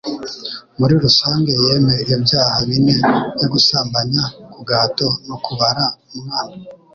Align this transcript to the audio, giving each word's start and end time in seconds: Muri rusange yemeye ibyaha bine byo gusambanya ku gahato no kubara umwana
Muri 0.79 0.93
rusange 1.03 1.51
yemeye 1.65 2.01
ibyaha 2.17 2.57
bine 2.67 2.95
byo 3.35 3.47
gusambanya 3.53 4.23
ku 4.53 4.59
gahato 4.67 5.07
no 5.27 5.35
kubara 5.45 5.85
umwana 6.15 6.55